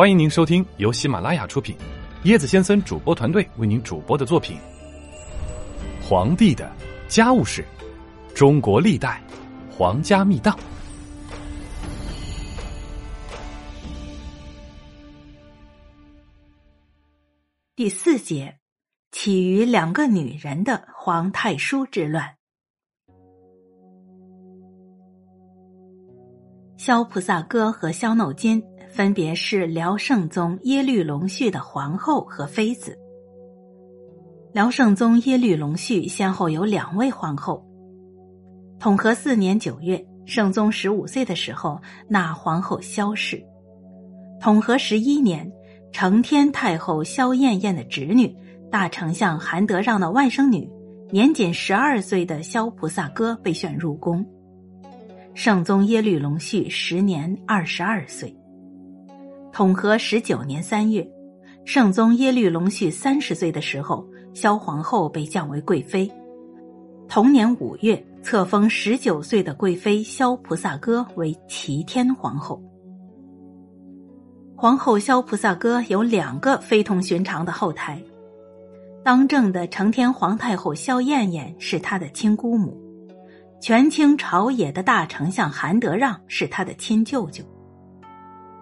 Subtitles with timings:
[0.00, 1.76] 欢迎您收听由喜马拉雅出品，
[2.24, 4.56] 椰子先生主播团队为您主播的作品
[6.02, 6.74] 《皇帝的
[7.06, 7.62] 家务事：
[8.34, 9.22] 中国历代
[9.70, 10.56] 皇家秘档》
[17.76, 18.56] 第四节：
[19.12, 22.36] 起于两个女人的皇太叔之乱。
[26.78, 32.98] 萧菩萨哥和萧耨金分别是辽圣宗耶律隆绪的皇后和妃子。
[34.52, 37.64] 辽圣宗耶律隆绪先后有两位皇后。
[38.80, 43.40] 统和四年九月，圣宗十五岁的时候纳皇后萧氏。
[44.40, 45.50] 统和十一年，
[45.92, 48.34] 承天太后萧燕燕的侄女、
[48.70, 50.68] 大丞相韩德让的外甥女，
[51.12, 54.26] 年仅十二岁的萧菩萨哥被选入宫。
[55.34, 58.34] 圣宗耶律隆绪时年二十二岁。
[59.52, 61.06] 统和十九年三月，
[61.64, 66.10] 圣宗耶律隆绪三十岁的时候，萧皇后被降为贵妃。
[67.08, 72.62] 同年五月，册封十九岁的贵妃萧菩萨哥为齐天皇后。
[74.56, 78.00] 皇后萧菩萨哥有两个非同寻常的后台，
[79.02, 82.80] 当政的承天皇太后萧燕燕是她的亲姑母。
[83.60, 87.44] 权倾朝野的大丞相韩德让是他的亲舅舅。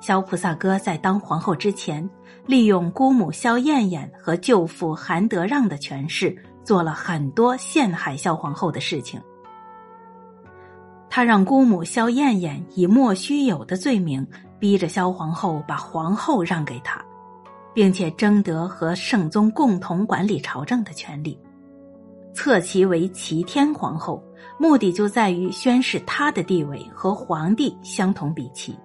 [0.00, 2.08] 萧菩萨哥在当皇后之前，
[2.46, 9.20] 利用姑母萧燕燕和舅父韩德让的权势，做了很多陷害萧皇后的事情。
[11.08, 14.26] 他让姑母萧燕燕以莫须有的罪名，
[14.58, 17.02] 逼着萧皇后把皇后让给他，
[17.72, 21.38] 并且征得和圣宗共同管理朝政的权利。
[22.34, 24.22] 册其为齐天皇后，
[24.58, 28.76] 目的就在于宣示她的地位和皇帝相同比齐。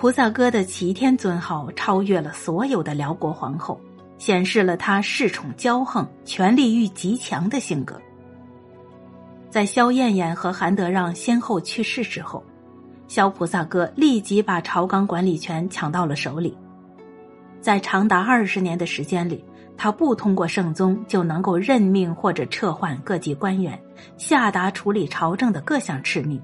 [0.00, 3.78] 菩萨哥的齐天尊号超越了所有的辽国皇后，
[4.16, 8.00] 显示了他恃宠骄横、权力欲极强的性格。
[9.50, 12.42] 在萧燕燕和韩德让先后去世之后，
[13.08, 16.56] 萧菩萨哥立即把朝纲管理权抢到了手里，
[17.60, 19.44] 在长达二十年的时间里。
[19.76, 23.78] 他不通过圣宗就能够任命或者撤换各级官员，
[24.16, 26.40] 下达处理朝政的各项敕命。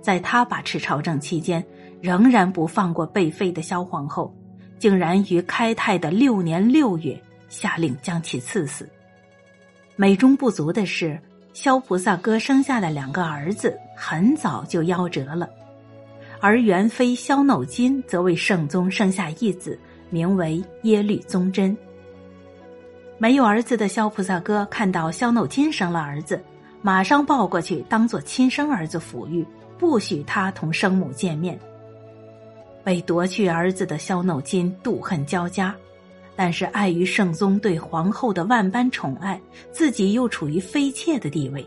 [0.00, 1.64] 在他把持朝政期间，
[2.02, 4.34] 仍然不放过被废的萧皇后，
[4.76, 7.16] 竟然于开泰的六年六月
[7.48, 8.88] 下令将其赐死。
[9.94, 11.16] 美中不足的是，
[11.52, 15.48] 萧菩萨哥生下的两个儿子很早就夭折了，
[16.40, 19.78] 而元妃萧耨金则为圣宗生下一子，
[20.10, 21.76] 名为耶律宗真。
[23.16, 26.42] 没有儿子的萧菩萨哥看到萧耨金生了儿子，
[26.80, 29.46] 马上抱过去当做亲生儿子抚育，
[29.78, 31.56] 不许他同生母见面。
[32.84, 35.74] 被夺去儿子的萧耨金妒恨交加，
[36.34, 41.66] 但是碍于圣宗对皇后的万般宠爱，自己又处于妃妾的地位，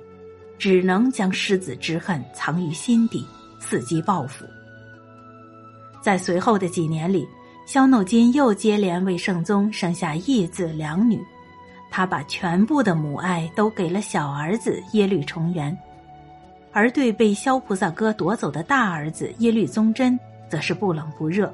[0.58, 3.26] 只能将失子之恨藏于心底，
[3.62, 4.46] 伺机报复。
[6.02, 7.26] 在随后的几年里，
[7.66, 11.20] 萧耨金又接连为圣宗生下一子两女。
[11.90, 15.76] 他把全部的母爱都给了小儿子耶律重元，
[16.74, 20.20] 而对被萧菩萨哥夺走的大儿子耶律宗真，
[20.50, 21.54] 则是不冷不热。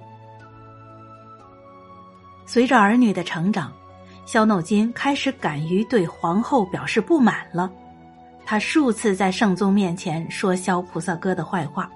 [2.46, 3.72] 随着儿女的成长，
[4.26, 7.72] 萧耨金开始敢于对皇后表示不满了。
[8.46, 11.90] 他数次在圣宗面前说萧菩萨哥的坏话，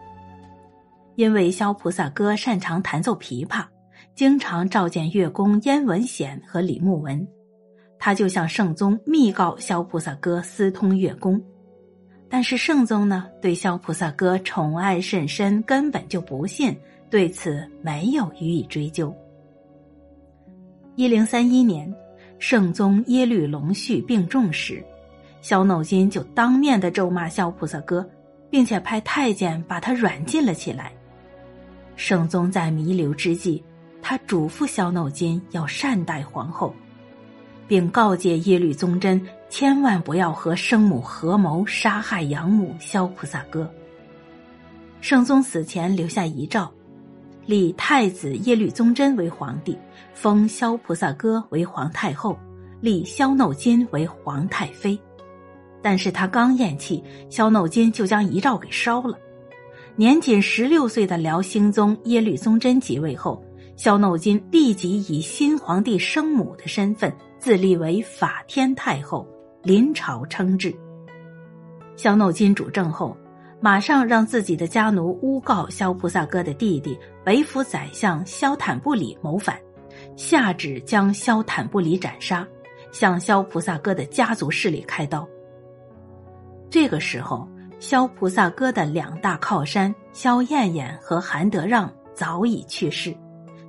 [1.16, 3.66] 因为萧菩萨哥擅长弹奏琵琶，
[4.14, 7.28] 经常召见乐工燕文显和李牧文。
[7.98, 11.42] 他就向圣宗密告萧菩萨哥私通乐工，
[12.36, 16.76] 但是圣宗呢对萧菩萨哥宠爱甚深，根本就不信，
[17.10, 19.16] 对此没有予以追究。
[20.98, 21.90] 一零三一年，
[22.38, 24.84] 圣宗耶律隆绪病重时，
[25.40, 28.06] 萧耨金就当面的咒骂萧菩萨哥，
[28.50, 30.92] 并且派太监把他软禁了起来。
[31.96, 33.64] 圣宗在弥留之际，
[34.02, 36.76] 他嘱咐萧耨金要善待皇后。
[37.68, 39.20] 并告诫耶律宗真
[39.58, 43.74] 千万不要和生母合谋杀害养母萧菩萨哥。
[45.00, 46.70] 圣宗死前留下遗诏，
[47.46, 49.78] 立太子耶律宗真为皇帝，
[50.14, 52.38] 封萧菩萨哥为皇太后，
[52.82, 55.00] 立萧耨金为皇太妃。
[55.82, 59.18] 但是他刚咽气，萧耨金就将遗诏给烧了。
[59.96, 63.42] 年仅十六岁的辽兴宗耶律宗真即位后，
[63.78, 67.10] 萧耨金立即以新皇帝生母的身份。
[67.38, 69.26] 自立为法天太后，
[69.66, 70.74] 临朝称制。
[71.96, 73.18] 萧耨金主政后，
[73.60, 79.60] 马上让自己的家奴诬告萧菩萨哥的弟弟北府宰相萧坦布里谋反，
[80.16, 82.48] 下旨将萧坦布里斩杀，
[82.92, 85.28] 向萧菩萨哥的家族势力开刀。
[86.70, 93.16] 这个时候，萧菩萨哥的两大靠山萧燕燕和韩德让早已去世，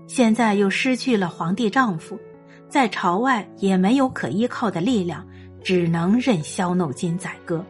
[0.06, 2.18] 现在又失去了皇帝丈夫，
[2.68, 5.26] 在朝外也没有可依靠的力量，
[5.66, 7.64] 只能任萧耨金宰割。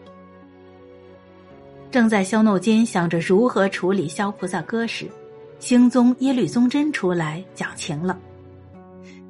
[1.90, 5.10] 正在萧耨金想着如何处理萧菩萨哥时，
[5.58, 8.18] 兴宗耶律宗真出来讲情了。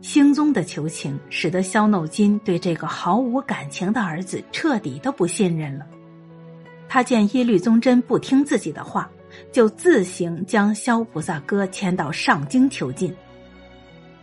[0.02, 5.86] 兴宗的求情，使得萧耨金对这个毫无感情的儿子彻底的不信任了。
[6.88, 9.08] 他见耶律宗真不听自己的话，
[9.52, 13.14] 就自行将萧菩萨哥迁到上京囚禁。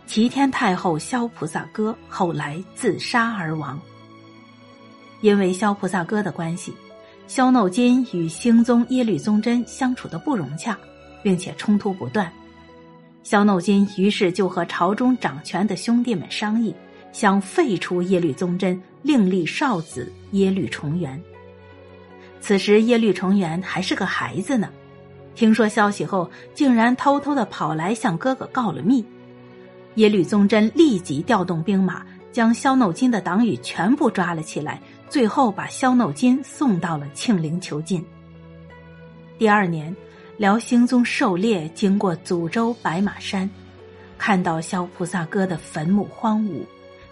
[0.06, 3.80] 齐天太后萧菩萨哥后来自杀而亡。
[5.24, 6.74] 因为萧菩萨哥的关系。
[7.26, 10.76] 萧耨金与兴宗耶律宗真相处的不融洽，
[11.22, 12.30] 并且冲突不断。
[13.22, 16.74] 萧耨金于是就和朝中掌权的兄弟们商议，
[17.10, 21.18] 想废除耶律宗真，另立少子耶律重元。
[22.38, 24.68] 此时耶律重元还是个孩子呢，
[25.34, 29.02] 听说消息后，竟然偷偷的跑来向哥哥告了密。
[29.94, 34.78] 耶律宗真立即调动兵马，将萧耨金的党羽全部抓了起来。
[35.14, 38.04] 最后把萧耨金送到了庆陵囚禁。
[39.38, 39.94] 第二年，
[40.36, 43.48] 辽兴宗狩猎经过祖州白马山，
[44.18, 46.64] 看到萧菩萨哥的坟墓荒芜，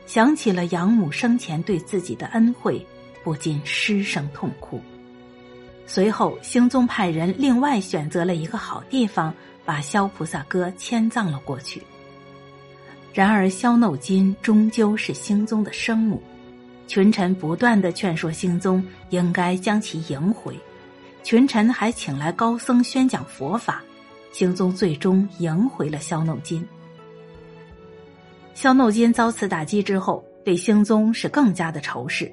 [0.05, 2.85] 想起了养母生前对自己的恩惠，
[3.23, 4.81] 不禁失声痛哭。
[5.87, 9.33] 随后，兴宗派人另外选择了一个好地方，
[9.65, 11.81] 把萧菩萨哥迁葬了过去。
[13.15, 16.21] 然而，萧耨金终究是兴宗的生母。
[16.93, 20.55] 群臣不断的劝说兴宗应该将其迎回，
[21.23, 23.83] 群臣还请来高僧宣讲佛法，
[24.31, 26.63] 兴宗最终迎回了萧耨金。
[28.53, 32.31] 萧耨金遭此打击之后，对兴宗是更加的仇视。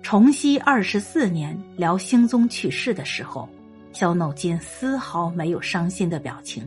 [0.00, 3.46] 崇熙二十四年，辽兴宗去世的时候，
[3.92, 6.66] 萧耨金丝毫没有伤心的表情，